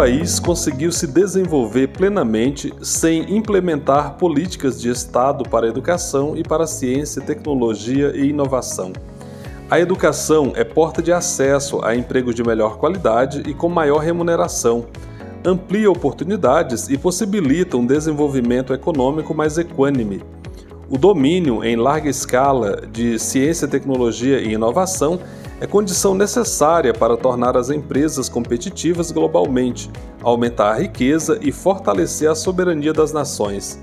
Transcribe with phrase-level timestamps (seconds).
[0.00, 6.64] País conseguiu se desenvolver plenamente sem implementar políticas de Estado para a educação e para
[6.64, 8.94] a ciência, tecnologia e inovação.
[9.70, 14.86] A educação é porta de acesso a empregos de melhor qualidade e com maior remuneração,
[15.44, 20.22] amplia oportunidades e possibilita um desenvolvimento econômico mais equânime.
[20.88, 25.20] O domínio em larga escala de ciência, tecnologia e inovação
[25.60, 29.90] é condição necessária para tornar as empresas competitivas globalmente,
[30.22, 33.78] aumentar a riqueza e fortalecer a soberania das nações.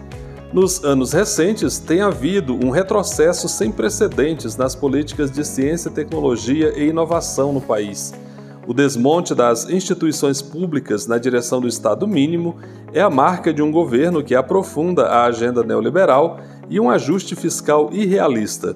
[0.52, 6.88] Nos anos recentes, tem havido um retrocesso sem precedentes nas políticas de ciência, tecnologia e
[6.88, 8.12] inovação no país.
[8.66, 12.56] O desmonte das instituições públicas na direção do Estado mínimo
[12.92, 17.90] é a marca de um governo que aprofunda a agenda neoliberal e um ajuste fiscal
[17.94, 18.76] irrealista.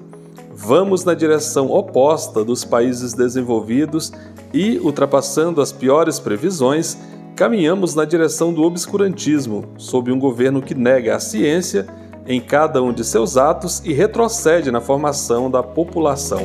[0.64, 4.12] Vamos na direção oposta dos países desenvolvidos
[4.54, 6.96] e, ultrapassando as piores previsões,
[7.34, 11.88] caminhamos na direção do obscurantismo, sob um governo que nega a ciência
[12.28, 16.42] em cada um de seus atos e retrocede na formação da população.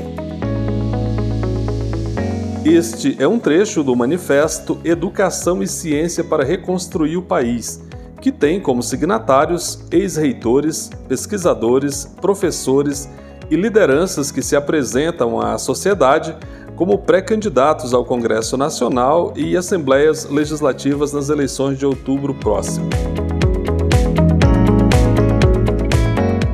[2.66, 7.84] Este é um trecho do manifesto Educação e Ciência para Reconstruir o País,
[8.20, 13.08] que tem como signatários ex-reitores, pesquisadores, professores
[13.50, 16.36] e lideranças que se apresentam à sociedade
[16.76, 22.88] como pré-candidatos ao Congresso Nacional e assembleias legislativas nas eleições de outubro próximo.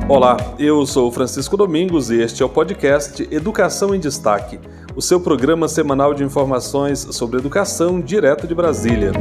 [0.08, 4.60] Olá, eu sou Francisco Domingos e este é o podcast Educação em Destaque,
[4.94, 9.12] o seu programa semanal de informações sobre educação direto de Brasília.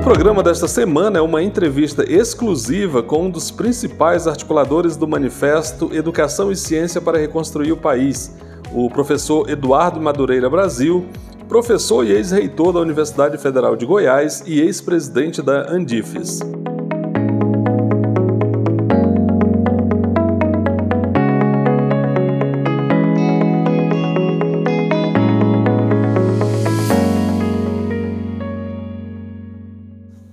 [0.00, 5.94] O programa desta semana é uma entrevista exclusiva com um dos principais articuladores do manifesto
[5.94, 8.34] Educação e Ciência para Reconstruir o País,
[8.72, 11.04] o professor Eduardo Madureira Brasil,
[11.46, 16.40] professor e ex-reitor da Universidade Federal de Goiás e ex-presidente da Andifes.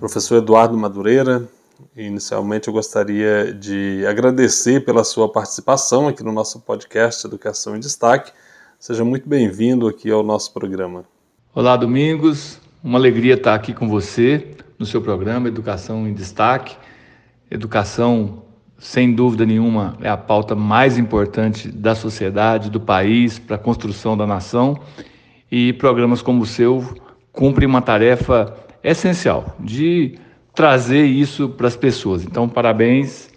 [0.08, 1.50] Professor Eduardo Madureira,
[1.94, 8.32] inicialmente eu gostaria de agradecer pela sua participação aqui no nosso podcast Educação em Destaque.
[8.80, 11.04] Seja muito bem-vindo aqui ao nosso programa.
[11.54, 12.58] Olá, Domingos.
[12.82, 16.78] Uma alegria estar aqui com você no seu programa Educação em Destaque.
[17.52, 18.44] Educação,
[18.80, 24.16] sem dúvida nenhuma, é a pauta mais importante da sociedade, do país, para a construção
[24.16, 24.80] da nação.
[25.52, 26.96] E programas como o seu
[27.34, 30.18] cumprem uma tarefa essencial de
[30.54, 32.24] trazer isso para as pessoas.
[32.24, 33.30] Então, parabéns,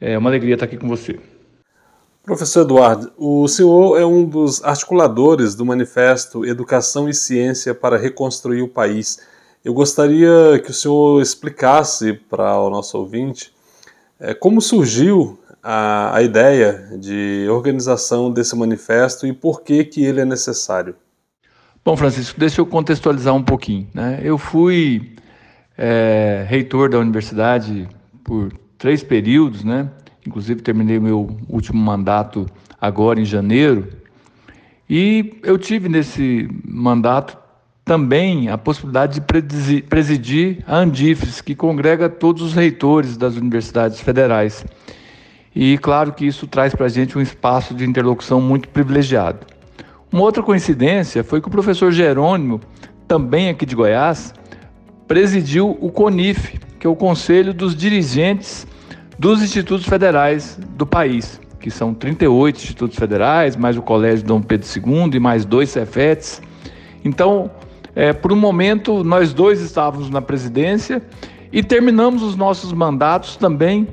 [0.00, 1.20] é uma alegria estar aqui com você.
[2.24, 8.62] Professor Eduardo, o senhor é um dos articuladores do manifesto Educação e Ciência para Reconstruir
[8.62, 9.20] o País.
[9.62, 13.52] Eu gostaria que o senhor explicasse para o nosso ouvinte
[14.18, 20.20] é, como surgiu a, a ideia de organização desse manifesto e por que, que ele
[20.20, 20.94] é necessário.
[21.84, 23.86] Bom, Francisco, deixa eu contextualizar um pouquinho.
[23.92, 24.18] Né?
[24.22, 25.12] Eu fui
[25.76, 27.86] é, reitor da universidade
[28.24, 29.90] por três períodos, né?
[30.26, 32.46] inclusive terminei meu último mandato
[32.80, 33.86] agora em janeiro,
[34.88, 37.36] e eu tive nesse mandato
[37.84, 44.64] também a possibilidade de presidir a Andifes, que congrega todos os reitores das universidades federais.
[45.54, 49.53] E claro que isso traz para a gente um espaço de interlocução muito privilegiado.
[50.14, 52.60] Uma outra coincidência foi que o professor Jerônimo,
[53.08, 54.32] também aqui de Goiás,
[55.08, 58.64] presidiu o CONIF, que é o Conselho dos Dirigentes
[59.18, 64.68] dos Institutos Federais do país, que são 38 institutos federais, mais o Colégio Dom Pedro
[64.68, 66.40] II e mais dois Cefetes.
[67.04, 67.50] Então,
[67.96, 71.02] é, por um momento, nós dois estávamos na presidência
[71.52, 73.88] e terminamos os nossos mandatos também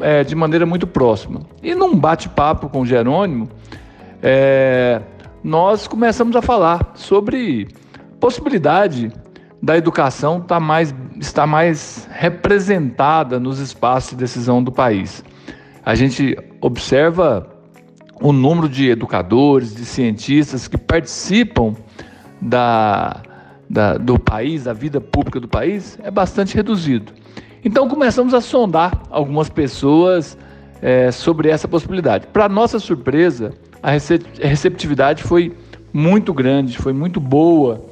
[0.00, 1.40] é, de maneira muito próxima.
[1.62, 3.46] E num bate-papo com o Jerônimo,
[4.22, 5.02] é,
[5.46, 7.68] nós começamos a falar sobre
[8.18, 9.12] possibilidade
[9.62, 15.22] da educação estar tá mais, estar mais representada nos espaços de decisão do país.
[15.84, 17.48] A gente observa
[18.20, 21.76] o número de educadores, de cientistas que participam
[22.42, 23.22] da,
[23.70, 27.12] da, do país, da vida pública do país, é bastante reduzido.
[27.64, 30.36] Então começamos a sondar algumas pessoas
[30.82, 32.26] é, sobre essa possibilidade.
[32.26, 33.54] Para nossa surpresa,
[33.86, 35.56] a receptividade foi
[35.92, 37.84] muito grande, foi muito boa,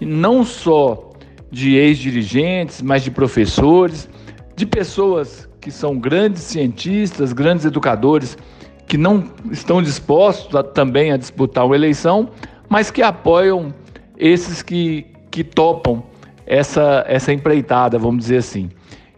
[0.00, 1.10] e não só
[1.50, 4.08] de ex-dirigentes, mas de professores,
[4.54, 8.38] de pessoas que são grandes cientistas, grandes educadores,
[8.86, 12.28] que não estão dispostos a, também a disputar uma eleição,
[12.68, 13.74] mas que apoiam
[14.16, 16.04] esses que, que topam
[16.46, 18.70] essa, essa empreitada, vamos dizer assim.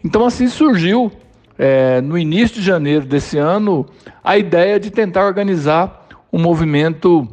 [0.03, 1.11] Então, assim surgiu,
[1.59, 3.85] é, no início de janeiro desse ano,
[4.23, 6.02] a ideia de tentar organizar
[6.33, 7.27] um movimento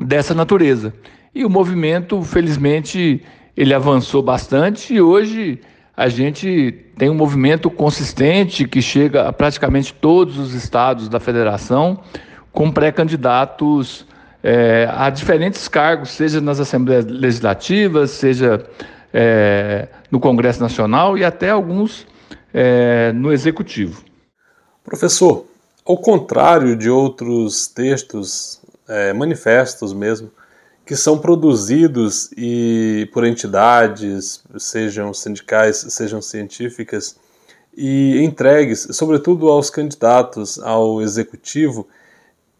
[0.00, 0.94] dessa natureza.
[1.34, 3.20] E o movimento, felizmente,
[3.56, 5.60] ele avançou bastante e hoje
[5.96, 11.98] a gente tem um movimento consistente que chega a praticamente todos os estados da federação
[12.52, 14.06] com pré-candidatos
[14.40, 18.64] é, a diferentes cargos, seja nas assembleias legislativas, seja
[19.12, 22.06] é, no Congresso Nacional e até alguns
[22.54, 24.04] é, no Executivo.
[24.84, 25.44] Professor,
[25.88, 30.30] ao contrário de outros textos, é, manifestos mesmo,
[30.84, 37.16] que são produzidos e por entidades, sejam sindicais, sejam científicas,
[37.74, 41.86] e entregues, sobretudo aos candidatos ao executivo,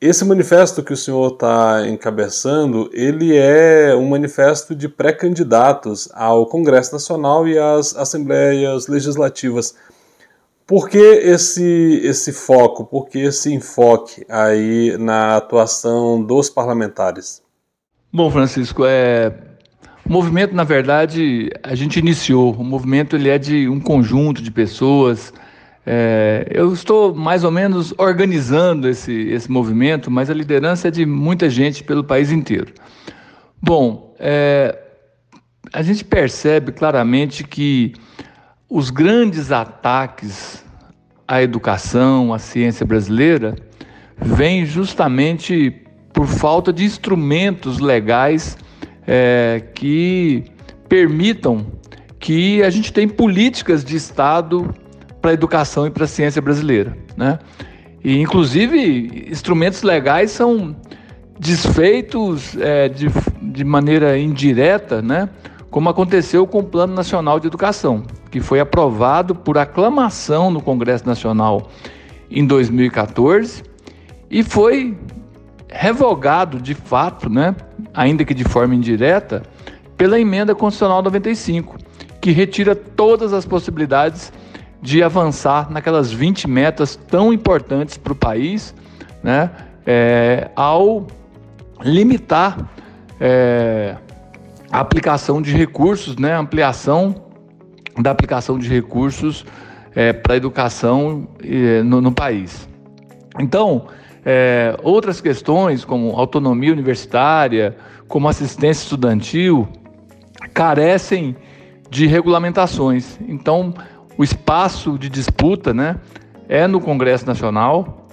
[0.01, 6.93] esse manifesto que o senhor está encabeçando, ele é um manifesto de pré-candidatos ao Congresso
[6.93, 9.75] Nacional e às Assembleias Legislativas.
[10.69, 17.43] Por que esse, esse foco, por que esse enfoque aí na atuação dos parlamentares?
[18.13, 19.33] Bom, Francisco, é...
[20.05, 22.53] o movimento, na verdade, a gente iniciou.
[22.53, 25.33] O movimento ele é de um conjunto de pessoas,
[25.91, 31.07] é, eu estou mais ou menos organizando esse, esse movimento, mas a liderança é de
[31.07, 32.75] muita gente pelo país inteiro.
[33.63, 34.79] Bom, é,
[35.73, 37.95] a gente percebe claramente que
[38.71, 40.65] os grandes ataques
[41.27, 43.57] à educação, à ciência brasileira,
[44.17, 45.83] vêm justamente
[46.13, 48.59] por falta de instrumentos legais
[49.07, 50.45] é, que
[50.89, 51.67] permitam
[52.19, 54.75] que a gente tenha políticas de Estado
[55.21, 56.97] para a educação e para a ciência brasileira.
[57.17, 57.39] Né?
[58.05, 60.77] E, inclusive, instrumentos legais são
[61.39, 63.09] desfeitos é, de,
[63.41, 65.29] de maneira indireta, né?
[65.71, 71.07] como aconteceu com o Plano Nacional de Educação, que foi aprovado por aclamação no Congresso
[71.07, 71.69] Nacional
[72.31, 73.63] em 2014
[74.31, 74.97] e foi
[75.69, 77.55] revogado de fato, né,
[77.93, 79.43] ainda que de forma indireta,
[79.97, 81.77] pela emenda constitucional 95,
[82.21, 84.33] que retira todas as possibilidades
[84.81, 88.75] de avançar naquelas 20 metas tão importantes para o país,
[89.23, 89.51] né,
[89.87, 91.07] é, ao
[91.83, 92.71] limitar
[93.21, 93.97] é,
[94.71, 97.28] a aplicação de recursos, né, ampliação
[98.01, 99.45] da aplicação de recursos
[99.95, 102.69] é, para a educação é, no, no, país.
[103.41, 103.87] Então,
[104.25, 109.69] é, outras questões como autonomia universitária, como assistência estudantil,
[110.55, 111.37] carecem
[111.91, 113.19] de regulamentações.
[113.29, 113.75] Então,
[114.17, 115.97] o espaço de disputa né,
[116.49, 118.09] é no Congresso Nacional,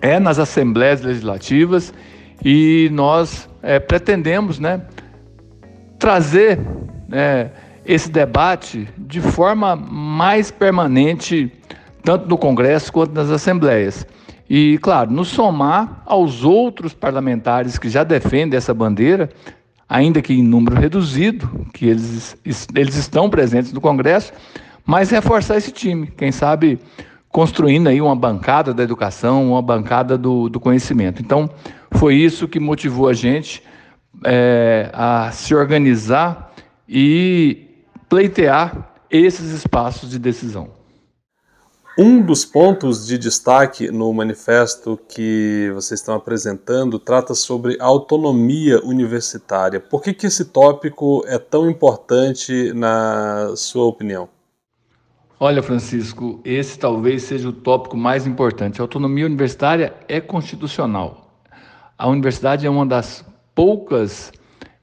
[0.00, 1.92] é nas assembleias legislativas
[2.44, 4.82] e nós é, pretendemos né,
[5.98, 6.58] trazer
[7.08, 7.50] né,
[7.86, 11.52] esse debate de forma mais permanente,
[12.02, 14.06] tanto no Congresso quanto nas assembleias.
[14.48, 19.30] E, claro, nos somar aos outros parlamentares que já defendem essa bandeira,
[19.88, 22.36] ainda que em número reduzido, que eles,
[22.74, 24.32] eles estão presentes no Congresso,
[24.84, 26.78] mas reforçar esse time, quem sabe
[27.28, 31.20] construindo aí uma bancada da educação, uma bancada do, do conhecimento.
[31.20, 31.50] Então,
[31.92, 33.62] foi isso que motivou a gente
[34.24, 36.52] é, a se organizar
[36.88, 37.65] e
[38.08, 40.70] pleitear esses espaços de decisão.
[41.98, 49.80] Um dos pontos de destaque no manifesto que vocês estão apresentando trata sobre autonomia universitária.
[49.80, 54.28] Por que, que esse tópico é tão importante na sua opinião?
[55.40, 58.78] Olha, Francisco, esse talvez seja o tópico mais importante.
[58.78, 61.30] A autonomia universitária é constitucional.
[61.96, 64.32] A universidade é uma das poucas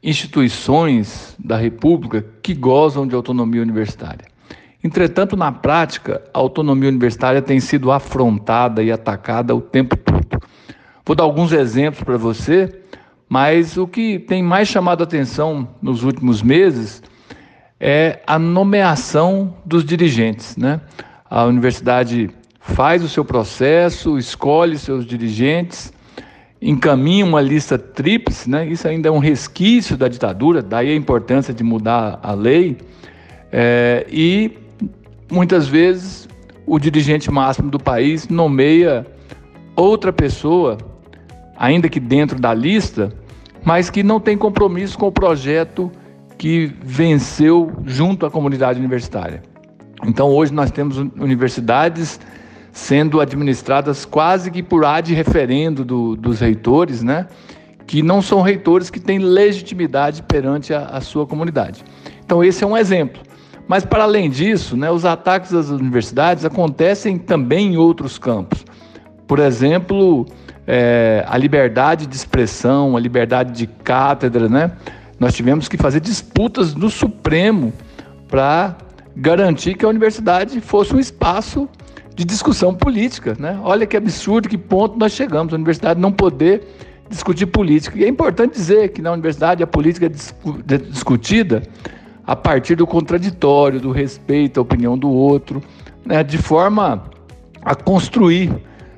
[0.03, 4.27] instituições da República que gozam de autonomia universitária.
[4.83, 10.43] Entretanto, na prática, a autonomia universitária tem sido afrontada e atacada o tempo todo.
[11.05, 12.81] Vou dar alguns exemplos para você,
[13.29, 17.01] mas o que tem mais chamado a atenção nos últimos meses
[17.79, 20.57] é a nomeação dos dirigentes.
[20.57, 20.81] Né?
[21.29, 22.29] A universidade
[22.59, 25.93] faz o seu processo, escolhe seus dirigentes
[26.63, 28.65] encaminha uma lista tríplice, né?
[28.65, 32.77] isso ainda é um resquício da ditadura, daí a importância de mudar a lei,
[33.51, 34.57] é, e
[35.29, 36.27] muitas vezes
[36.65, 39.05] o dirigente máximo do país nomeia
[39.75, 40.77] outra pessoa,
[41.57, 43.11] ainda que dentro da lista,
[43.65, 45.91] mas que não tem compromisso com o projeto
[46.37, 49.43] que venceu junto à comunidade universitária.
[50.05, 52.19] Então hoje nós temos universidades
[52.73, 57.27] sendo administradas quase que por ad referendo do, dos reitores, né?
[57.85, 61.83] que não são reitores que têm legitimidade perante a, a, sua comunidade.
[62.25, 63.21] Então esse é um exemplo.
[63.67, 68.65] Mas para além disso, né, os ataques às universidades acontecem também em outros campos.
[69.27, 70.25] Por exemplo,
[70.65, 74.71] é, a liberdade de expressão, a liberdade de cátedra, né?
[75.19, 77.71] Nós tivemos que fazer disputas no Supremo
[78.27, 78.75] para
[79.15, 81.69] garantir que a universidade fosse um espaço
[82.15, 83.35] de discussão política.
[83.39, 83.59] Né?
[83.63, 86.63] Olha que absurdo, que ponto nós chegamos, a universidade não poder
[87.09, 87.97] discutir política.
[87.97, 91.63] E é importante dizer que na universidade a política é discutida
[92.25, 95.61] a partir do contraditório, do respeito à opinião do outro,
[96.05, 96.23] né?
[96.23, 97.03] de forma
[97.61, 98.51] a construir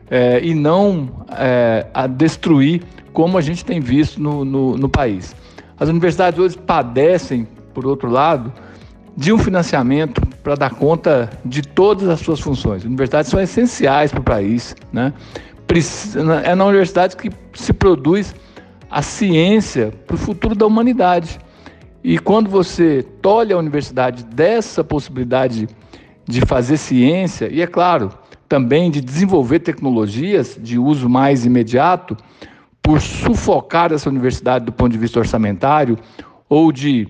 [0.10, 5.36] é, e não é, a destruir, como a gente tem visto no, no, no país.
[5.80, 8.52] As universidades hoje padecem, por outro lado,
[9.16, 12.86] de um financiamento para dar conta de todas as suas funções.
[12.86, 14.75] Universidades são essenciais para o país.
[14.94, 15.12] Né?
[16.44, 18.36] É na universidade que se produz
[18.88, 21.40] a ciência para o futuro da humanidade.
[22.04, 25.68] E quando você tolhe a universidade dessa possibilidade
[26.28, 28.12] de fazer ciência, e é claro,
[28.48, 32.16] também de desenvolver tecnologias de uso mais imediato,
[32.84, 35.98] por sufocar essa universidade do ponto de vista orçamentário
[36.48, 37.08] ou de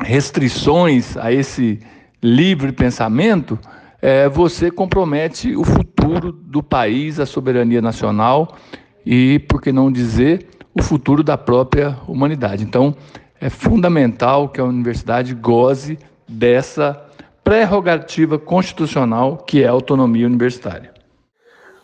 [0.00, 1.80] restrições a esse
[2.24, 3.58] livre pensamento,
[4.00, 8.56] é, você compromete o futuro do país, a soberania nacional
[9.04, 12.64] e, por que não dizer, o futuro da própria humanidade.
[12.64, 12.96] Então,
[13.38, 16.98] é fundamental que a universidade goze dessa
[17.44, 20.94] prerrogativa constitucional que é a autonomia universitária.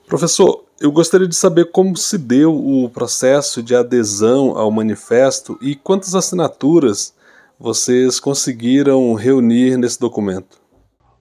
[0.06, 5.76] Professor, eu gostaria de saber como se deu o processo de adesão ao manifesto e
[5.76, 7.12] quantas assinaturas
[7.60, 10.58] vocês conseguiram reunir nesse documento?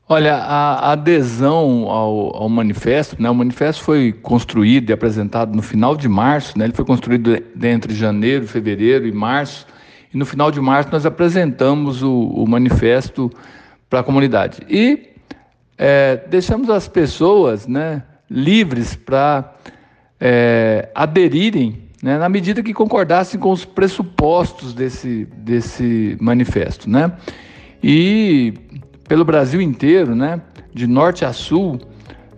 [0.08, 5.96] Olha, a adesão ao, ao, manifesto, né, o manifesto foi construído e apresentado no final
[5.96, 9.67] de março, né, ele foi construído entre janeiro, fevereiro e março,
[10.12, 13.29] e no final de março nós apresentamos o, o manifesto
[13.88, 14.62] para a comunidade.
[14.67, 15.10] E
[15.77, 19.53] é, deixamos as pessoas né, livres para
[20.19, 26.89] é, aderirem né, na medida que concordassem com os pressupostos desse, desse manifesto.
[26.89, 27.12] Né?
[27.84, 28.53] E
[29.08, 30.41] pelo Brasil inteiro, né,
[30.74, 31.79] de norte a sul,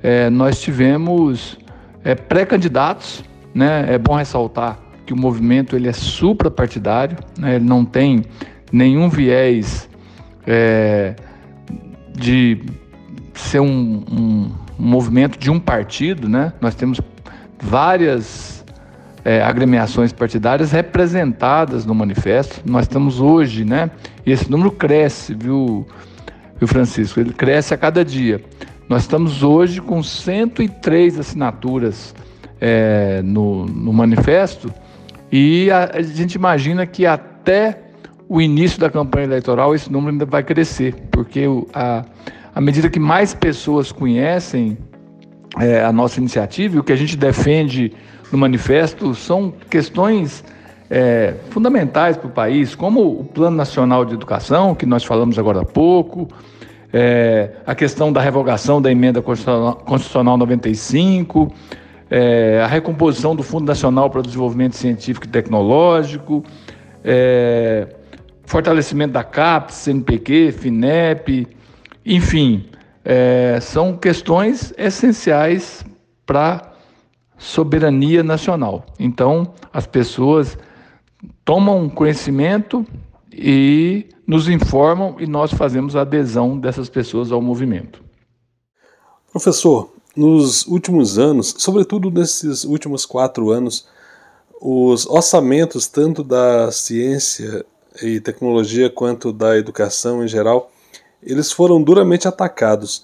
[0.01, 1.57] é, nós tivemos
[2.03, 3.23] é, pré-candidatos.
[3.53, 3.93] Né?
[3.93, 7.55] É bom ressaltar que o movimento ele é suprapartidário, né?
[7.55, 8.23] ele não tem
[8.71, 9.89] nenhum viés
[10.47, 11.15] é,
[12.13, 12.63] de
[13.33, 16.27] ser um, um, um, movimento de um partido.
[16.27, 16.53] Né?
[16.61, 16.99] Nós temos
[17.61, 18.50] várias
[19.23, 22.61] é, agremiações partidárias representadas no manifesto.
[22.65, 23.91] Nós estamos hoje, né?
[24.25, 25.85] E esse número cresce, viu,
[26.57, 27.19] viu Francisco?
[27.19, 28.41] Ele cresce a cada dia.
[28.89, 32.13] Nós estamos hoje com 103 assinaturas
[32.59, 34.71] é, no, no manifesto
[35.31, 37.79] e a, a gente imagina que até
[38.27, 42.03] o início da campanha eleitoral esse número ainda vai crescer, porque a,
[42.53, 44.77] à medida que mais pessoas conhecem
[45.59, 47.93] é, a nossa iniciativa e o que a gente defende
[48.31, 50.43] no manifesto são questões
[50.89, 55.61] é, fundamentais para o país, como o Plano Nacional de Educação, que nós falamos agora
[55.61, 56.27] há pouco,
[56.93, 61.53] é, a questão da revogação da emenda constitucional 95,
[62.09, 66.43] é, a recomposição do Fundo Nacional para o Desenvolvimento Científico e Tecnológico,
[67.03, 67.87] é,
[68.43, 71.47] fortalecimento da CAPES, CNPq, FINEP,
[72.05, 72.65] enfim,
[73.05, 75.85] é, são questões essenciais
[76.25, 76.70] para
[77.41, 78.85] soberania nacional.
[78.99, 80.57] Então, as pessoas
[81.43, 82.85] tomam conhecimento
[83.33, 88.03] e nos informam e nós fazemos a adesão dessas pessoas ao movimento.
[89.31, 93.87] Professor, nos últimos anos, sobretudo nesses últimos quatro anos,
[94.61, 97.65] os orçamentos tanto da ciência
[98.03, 100.71] e tecnologia quanto da educação em geral,
[101.23, 103.03] eles foram duramente atacados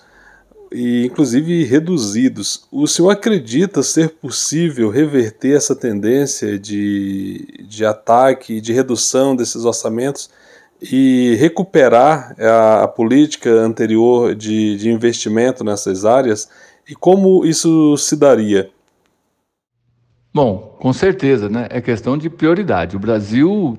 [0.71, 2.67] e inclusive reduzidos.
[2.71, 10.29] O senhor acredita ser possível reverter essa tendência de, de ataque, de redução desses orçamentos
[10.81, 16.49] e recuperar a, a política anterior de, de investimento nessas áreas?
[16.89, 18.69] E como isso se daria?
[20.33, 21.67] Bom, com certeza, né?
[21.69, 22.95] É questão de prioridade.
[22.95, 23.77] O Brasil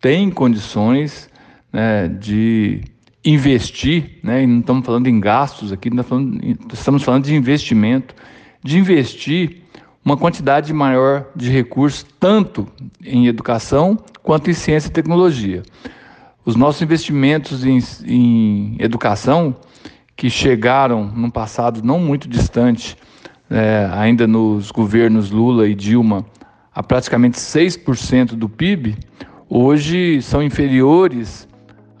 [0.00, 1.28] tem condições
[1.72, 2.82] né, de
[3.24, 4.42] investir, né?
[4.42, 6.40] E não estamos falando em gastos aqui, falando,
[6.72, 8.14] estamos falando de investimento,
[8.62, 9.62] de investir
[10.04, 12.66] uma quantidade maior de recursos, tanto
[13.04, 15.62] em educação quanto em ciência e tecnologia.
[16.44, 19.54] Os nossos investimentos em, em educação,
[20.16, 22.96] que chegaram num passado não muito distante,
[23.50, 26.24] é, ainda nos governos Lula e Dilma,
[26.74, 28.96] a praticamente 6% do PIB,
[29.48, 31.46] hoje são inferiores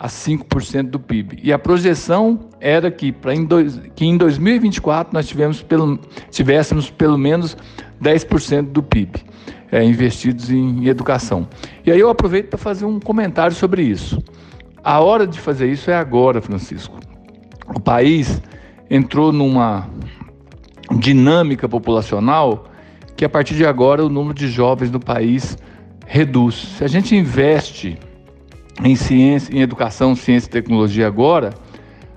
[0.00, 1.38] a 5% do PIB.
[1.42, 5.98] E a projeção era que, em dois, que em 2024 nós tivemos pelo,
[6.30, 7.54] tivéssemos pelo menos
[8.02, 9.22] 10% do PIB
[9.70, 11.46] é, investidos em educação.
[11.84, 14.18] E aí eu aproveito para fazer um comentário sobre isso.
[14.82, 16.98] A hora de fazer isso é agora, Francisco.
[17.68, 18.40] O país
[18.88, 19.86] entrou numa
[20.98, 22.64] dinâmica populacional
[23.14, 25.58] que a partir de agora o número de jovens no país
[26.06, 26.54] reduz.
[26.78, 27.98] Se a gente investe
[28.84, 31.50] em ciência, em educação, ciência e tecnologia agora,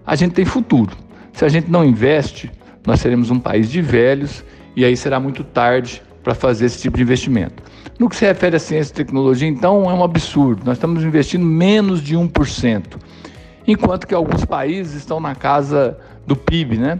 [0.06, 0.96] a gente tem futuro.
[1.34, 2.52] Se a gente não investe,
[2.86, 4.44] nós seremos um país de velhos
[4.76, 7.62] e aí será muito tarde para fazer esse tipo de investimento.
[8.00, 10.64] No que se refere à ciência e tecnologia, então, é um absurdo.
[10.66, 12.84] Nós estamos investindo menos de 1%,
[13.68, 17.00] enquanto que alguns países estão na casa do PIB, né?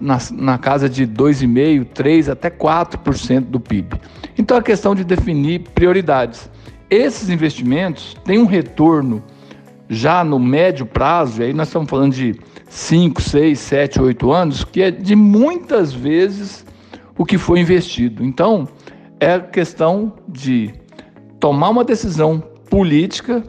[0.00, 3.96] na, na casa de 2,5%, 3% até 4% do PIB.
[4.38, 6.48] Então, é questão de definir prioridades.
[6.90, 9.22] Esses investimentos têm um retorno
[9.88, 12.38] já no médio prazo, e aí nós estamos falando de
[12.68, 16.64] 5, 6, 7, 8 anos, que é de muitas vezes
[17.16, 18.24] o que foi investido.
[18.24, 18.66] Então,
[19.20, 20.74] é questão de
[21.38, 23.42] tomar uma decisão política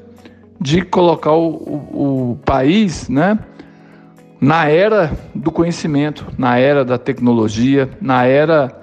[0.60, 3.38] de colocar o, o, o país né,
[4.39, 8.82] na era do conhecimento, na era da tecnologia, na era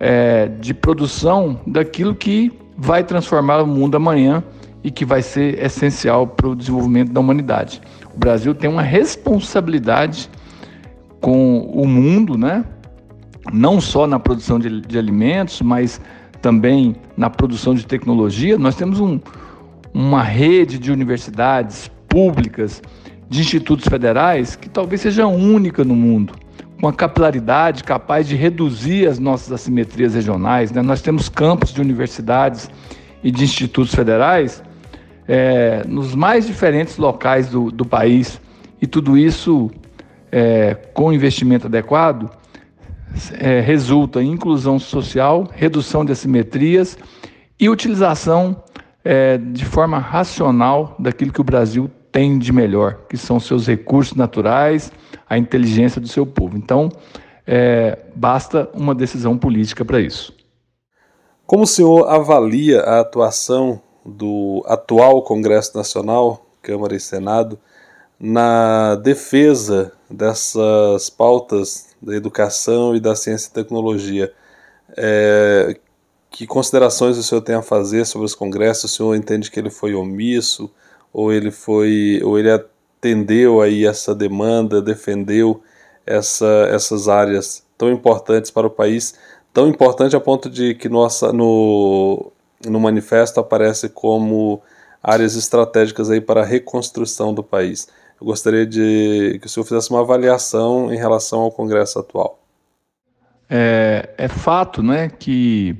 [0.00, 2.50] é, de produção daquilo que
[2.82, 4.42] vai transformar o mundo amanhã
[4.82, 7.80] e que vai ser essencial para o desenvolvimento da humanidade.
[8.12, 10.28] O Brasil tem uma responsabilidade
[11.20, 12.64] com o mundo, né?
[13.52, 16.00] não só na produção de, de alimentos, mas
[16.40, 18.58] também na produção de tecnologia.
[18.58, 19.20] Nós temos um,
[19.94, 22.82] uma rede de universidades públicas,
[23.30, 26.34] de institutos federais, que talvez seja única no mundo,
[26.82, 30.72] com a capilaridade capaz de reduzir as nossas assimetrias regionais.
[30.72, 30.82] Né?
[30.82, 32.68] Nós temos campos de universidades
[33.22, 34.64] e de institutos federais
[35.28, 38.40] é, nos mais diferentes locais do, do país,
[38.80, 39.70] e tudo isso
[40.32, 42.28] é, com investimento adequado
[43.38, 46.98] é, resulta em inclusão social, redução de assimetrias
[47.60, 48.60] e utilização
[49.04, 54.16] é, de forma racional daquilo que o Brasil tem de melhor, que são seus recursos
[54.16, 54.90] naturais,
[55.32, 56.58] a inteligência do seu povo.
[56.58, 56.90] Então,
[57.46, 60.34] é, basta uma decisão política para isso.
[61.46, 67.58] Como o senhor avalia a atuação do atual Congresso Nacional, Câmara e Senado,
[68.20, 74.30] na defesa dessas pautas da educação e da ciência e tecnologia.
[74.94, 75.78] É,
[76.30, 78.92] que considerações o senhor tem a fazer sobre os congressos?
[78.92, 80.70] O senhor entende que ele foi omisso
[81.10, 82.50] ou ele foi ou ele
[83.02, 85.60] atendeu aí essa demanda, defendeu
[86.06, 89.18] essa, essas áreas tão importantes para o país,
[89.52, 92.30] tão importante a ponto de que nossa, no,
[92.64, 94.62] no manifesto aparece como
[95.02, 97.88] áreas estratégicas aí para a reconstrução do país.
[98.20, 102.38] Eu gostaria de que o senhor fizesse uma avaliação em relação ao Congresso atual.
[103.50, 105.76] É, é fato né, que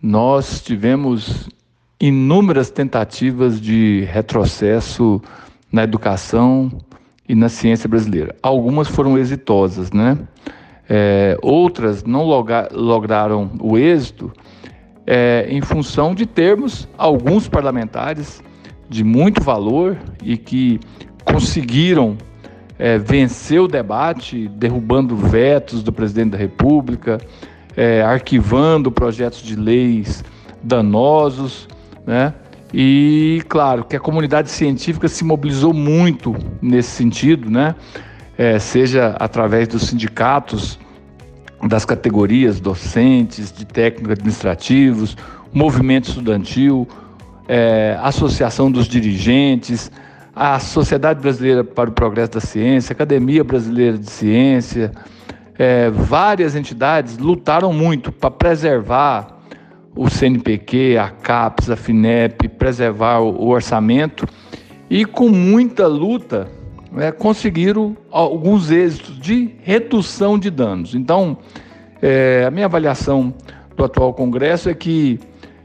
[0.00, 1.48] nós tivemos
[1.98, 5.22] inúmeras tentativas de retrocesso
[5.74, 6.70] na educação
[7.28, 8.36] e na ciência brasileira.
[8.40, 10.16] Algumas foram exitosas, né?
[10.88, 14.32] É, outras não logra lograram o êxito
[15.04, 18.40] é, em função de termos alguns parlamentares
[18.88, 20.78] de muito valor e que
[21.24, 22.16] conseguiram
[22.78, 27.18] é, vencer o debate, derrubando vetos do presidente da República,
[27.76, 30.22] é, arquivando projetos de leis
[30.62, 31.66] danosos,
[32.06, 32.32] né?
[32.76, 37.76] E claro que a comunidade científica se mobilizou muito nesse sentido, né?
[38.36, 40.76] É, seja através dos sindicatos,
[41.68, 45.16] das categorias docentes, de técnicos administrativos,
[45.52, 46.88] movimento estudantil,
[47.46, 49.88] é, associação dos dirigentes,
[50.34, 54.90] a Sociedade Brasileira para o Progresso da Ciência, Academia Brasileira de Ciência,
[55.56, 59.38] é, várias entidades lutaram muito para preservar
[59.96, 64.26] o CNPq, a CAPES, a FINEP, preservar o, orçamento
[64.90, 66.48] e com muita luta
[66.96, 70.94] é, conseguiram alguns êxitos de redução de danos.
[70.94, 71.38] Então,
[72.02, 73.34] é, a minha avaliação
[73.76, 75.18] do atual Congresso é que,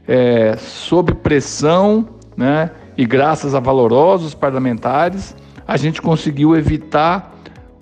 [0.06, 7.36] é, sob pressão, né, e graças a valorosos parlamentares, a gente conseguiu evitar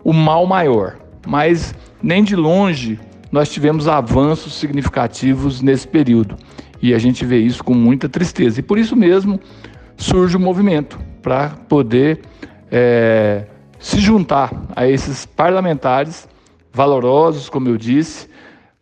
[0.05, 0.97] o mal maior.
[1.27, 2.99] Mas nem de longe
[3.31, 6.37] nós tivemos avanços significativos nesse período.
[6.81, 8.61] E a gente vê isso com muita tristeza.
[8.61, 9.41] E por isso mesmo
[9.97, 12.21] surge o movimento para poder
[12.71, 13.47] é,
[13.79, 16.29] se juntar a esses parlamentares
[16.73, 18.29] valorosos, como eu disse,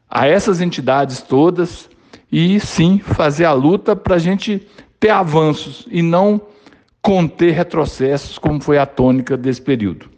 [0.09, 1.89] a essas entidades todas
[2.31, 4.67] e sim fazer a luta para a gente
[5.01, 6.41] ter avanços e não
[7.01, 10.11] conter retrocessos, como foi a tônica desse período.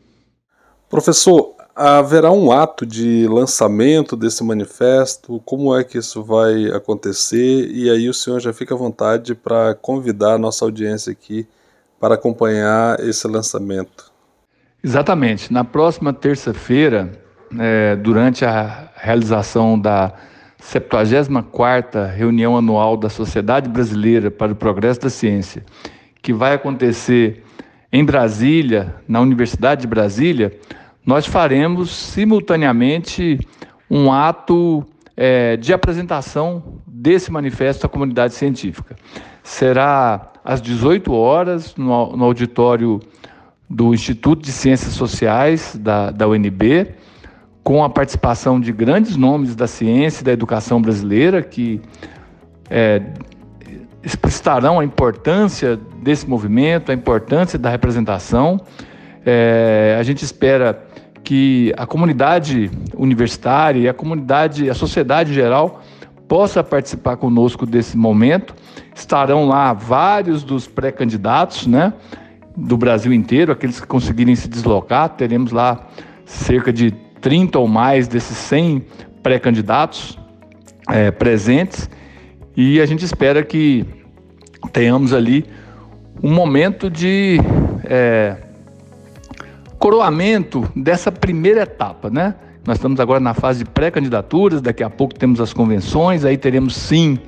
[0.88, 5.40] Professor, haverá um ato de lançamento desse manifesto?
[5.44, 7.70] Como é que isso vai acontecer?
[7.70, 11.46] E aí o senhor já fica à vontade para convidar a nossa audiência aqui
[12.00, 14.10] para acompanhar esse lançamento.
[14.82, 15.52] Exatamente.
[15.52, 17.12] Na próxima terça-feira,
[17.56, 20.12] é, durante a realização da
[20.60, 25.64] 74ª reunião anual da Sociedade Brasileira para o Progresso da Ciência,
[26.20, 27.44] que vai acontecer
[27.92, 30.58] em Brasília, na Universidade de Brasília,
[31.04, 33.38] nós faremos simultaneamente
[33.90, 34.84] um ato
[35.16, 38.96] é, de apresentação desse manifesto à comunidade científica.
[39.42, 43.00] Será às 18 horas no, no auditório
[43.68, 46.94] do Instituto de Ciências Sociais da, da UNB,
[47.62, 51.82] com a participação de grandes nomes da ciência e da educação brasileira que
[52.70, 53.02] é,
[54.02, 58.58] explicitarão a importância desse movimento, a importância da representação.
[59.26, 60.72] É, a gente espera
[61.28, 65.82] que a comunidade universitária e a comunidade, a sociedade em geral,
[66.26, 68.54] possa participar conosco desse momento.
[68.94, 71.92] Estarão lá vários dos pré-candidatos, né,
[72.56, 75.10] do Brasil inteiro, aqueles que conseguirem se deslocar.
[75.10, 75.86] Teremos lá
[76.24, 78.86] cerca de 30 ou mais desses 100
[79.22, 80.18] pré-candidatos
[80.88, 81.90] é, presentes
[82.56, 83.84] e a gente espera que
[84.72, 85.44] tenhamos ali
[86.22, 87.38] um momento de
[87.84, 88.47] é,
[89.78, 92.34] coroamento dessa primeira etapa, né?
[92.66, 96.76] Nós estamos agora na fase de pré-candidaturas, daqui a pouco temos as convenções, aí teremos
[96.76, 97.18] sim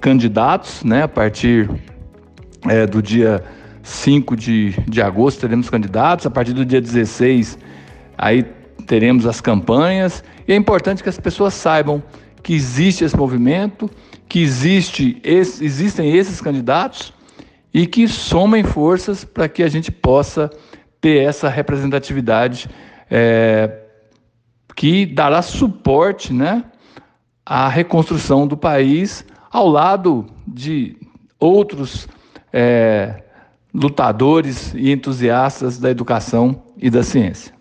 [0.00, 1.02] candidatos, né?
[1.04, 1.70] A partir
[2.68, 3.44] é, do dia
[3.82, 7.58] 5 de, de agosto teremos candidatos, a partir do dia 16
[8.16, 8.44] aí
[8.86, 12.02] teremos as campanhas, e é importante que as pessoas saibam
[12.42, 13.88] que existe esse movimento,
[14.28, 17.12] que existe esse, existem esses candidatos
[17.72, 20.50] e que somem forças para que a gente possa
[21.00, 22.68] ter essa representatividade
[23.10, 23.78] é,
[24.76, 26.64] que dará suporte né,
[27.44, 30.96] à reconstrução do país ao lado de
[31.38, 32.06] outros
[32.52, 33.22] é,
[33.74, 37.52] lutadores e entusiastas da educação e da ciência.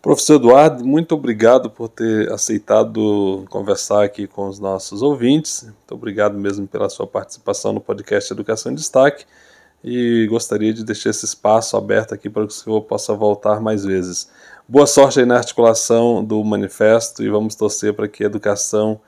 [0.00, 5.64] Professor Eduardo, muito obrigado por ter aceitado conversar aqui com os nossos ouvintes.
[5.64, 9.24] Muito obrigado mesmo pela sua participação no podcast Educação em Destaque
[9.82, 13.84] e gostaria de deixar esse espaço aberto aqui para que o senhor possa voltar mais
[13.84, 14.28] vezes.
[14.68, 19.00] Boa sorte aí na articulação do manifesto e vamos torcer para que a educação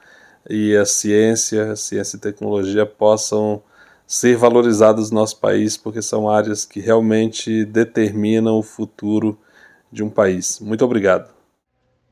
[0.49, 3.63] e a ciência, a ciência e tecnologia possam
[4.07, 9.39] ser valorizadas no nosso país, porque são áreas que realmente determinam o futuro
[9.93, 10.59] de um país.
[10.61, 11.31] Muito obrigado.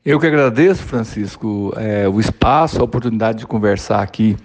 [0.05, 4.37] Eu que agradeço, Francisco, é, o espaço, a oportunidade de conversar aqui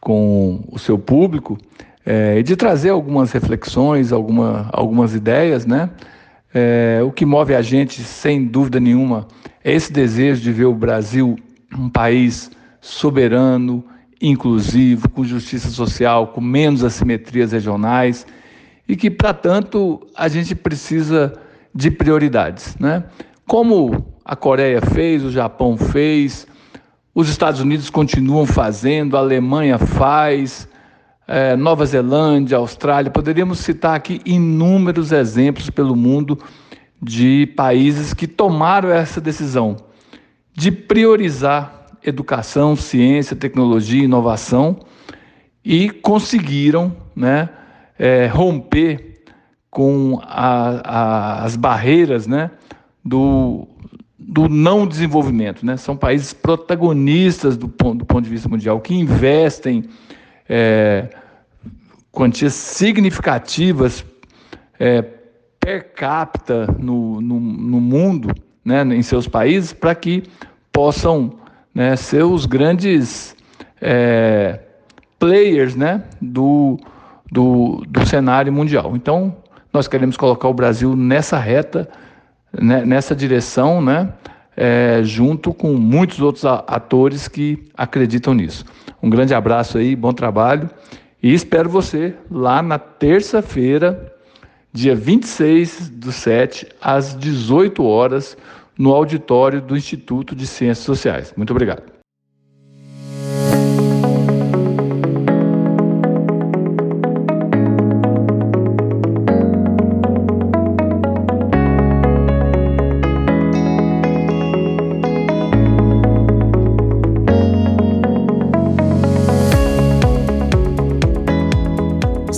[0.00, 1.58] com o seu público
[2.06, 5.90] é, e de trazer algumas reflexões, alguma, algumas ideias, né?
[6.54, 9.26] É, o que move a gente, sem dúvida nenhuma,
[9.64, 11.36] é esse desejo de ver o Brasil
[11.76, 13.84] um país soberano,
[14.22, 18.24] inclusivo, com justiça social, com menos assimetrias regionais
[18.88, 21.32] e que, para tanto, a gente precisa
[21.74, 22.76] de prioridades.
[22.78, 23.04] Né?
[23.46, 26.46] Como a Coreia fez, o Japão fez,
[27.14, 30.68] os Estados Unidos continuam fazendo, a Alemanha faz,
[31.26, 36.38] é, Nova Zelândia, Austrália, poderíamos citar aqui inúmeros exemplos pelo mundo
[37.02, 39.76] de países que tomaram essa decisão
[40.54, 44.78] de priorizar educação, ciência, tecnologia, inovação
[45.64, 47.48] e conseguiram né,
[47.98, 49.24] é, romper
[49.68, 52.50] com a, a, as barreiras né,
[53.04, 53.68] do,
[54.18, 55.66] do não desenvolvimento.
[55.66, 55.76] Né?
[55.76, 59.84] São países protagonistas do ponto, do ponto de vista mundial, que investem
[60.48, 61.08] é,
[62.10, 64.04] quantias significativas
[64.78, 65.02] é,
[65.60, 68.30] per capita no, no, no mundo,
[68.64, 70.22] né, em seus países, para que
[70.72, 71.32] possam
[71.74, 73.36] né, ser os grandes
[73.80, 74.60] é,
[75.18, 76.78] players né, do,
[77.30, 78.92] do, do cenário mundial.
[78.94, 79.36] Então,
[79.72, 81.88] nós queremos colocar o Brasil nessa reta,
[82.52, 84.10] né, nessa direção, né?
[84.56, 88.64] É, junto com muitos outros atores que acreditam nisso.
[89.02, 90.70] Um grande abraço aí, bom trabalho
[91.22, 94.14] e espero você lá na terça-feira,
[94.72, 98.36] dia 26 do 7, às 18 horas,
[98.78, 101.32] no auditório do Instituto de Ciências Sociais.
[101.36, 101.95] Muito obrigado.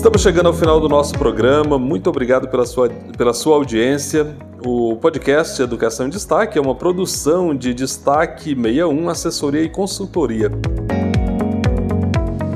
[0.09, 1.79] Estamos chegando ao final do nosso programa.
[1.79, 4.35] Muito obrigado pela sua, pela sua audiência.
[4.65, 10.51] O podcast Educação em Destaque é uma produção de Destaque 61, assessoria e consultoria.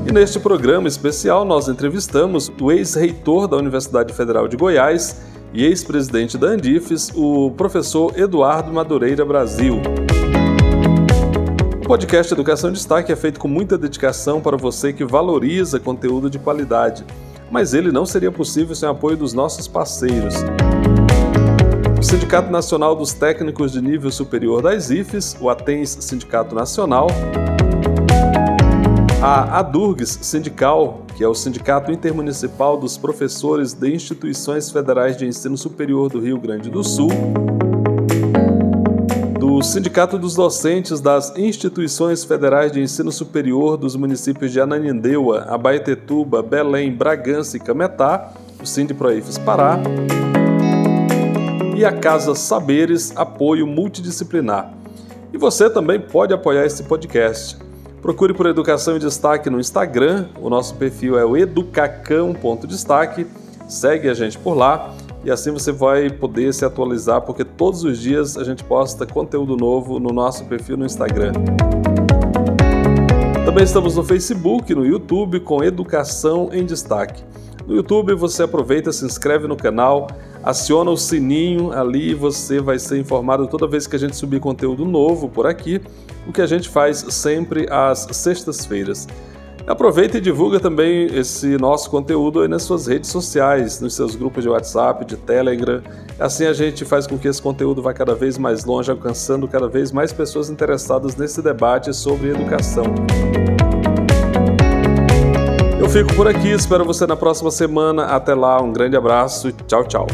[0.07, 5.21] E neste programa especial nós entrevistamos o ex-reitor da Universidade Federal de Goiás
[5.53, 9.79] e ex-presidente da Andifes, o professor Eduardo Madureira Brasil.
[11.83, 16.31] O podcast Educação em Destaque é feito com muita dedicação para você que valoriza conteúdo
[16.31, 17.05] de qualidade
[17.53, 20.33] mas ele não seria possível sem o apoio dos nossos parceiros.
[21.99, 27.05] O Sindicato Nacional dos Técnicos de Nível Superior das IFES, o ATENS Sindicato Nacional,
[29.21, 35.55] a ADURGS Sindical, que é o Sindicato Intermunicipal dos Professores de Instituições Federais de Ensino
[35.55, 37.11] Superior do Rio Grande do Sul,
[39.63, 46.91] Sindicato dos Docentes das Instituições Federais de Ensino Superior dos municípios de Ananindeua, Abaetetuba, Belém,
[46.91, 49.79] Bragança e Cametá, o Sindproifes Pará,
[51.75, 54.73] e a Casa Saberes Apoio Multidisciplinar.
[55.31, 57.57] E você também pode apoiar esse podcast.
[58.01, 63.25] Procure por Educação em Destaque no Instagram, o nosso perfil é o educacão.destaque,
[63.67, 67.97] segue a gente por lá e assim você vai poder se atualizar, porque todos os
[67.97, 71.31] dias a gente posta conteúdo novo no nosso perfil no Instagram.
[73.45, 77.23] Também estamos no Facebook e no YouTube com Educação em Destaque.
[77.65, 80.07] No YouTube você aproveita, se inscreve no canal,
[80.43, 84.83] aciona o sininho, ali você vai ser informado toda vez que a gente subir conteúdo
[84.83, 85.79] novo por aqui,
[86.27, 89.07] o que a gente faz sempre às sextas-feiras.
[89.65, 94.43] Aproveita e divulga também esse nosso conteúdo aí nas suas redes sociais, nos seus grupos
[94.43, 95.81] de WhatsApp, de Telegram.
[96.19, 99.69] Assim a gente faz com que esse conteúdo vá cada vez mais longe, alcançando cada
[99.69, 102.83] vez mais pessoas interessadas nesse debate sobre educação.
[105.79, 108.05] Eu fico por aqui, espero você na próxima semana.
[108.05, 110.07] Até lá, um grande abraço e tchau, tchau.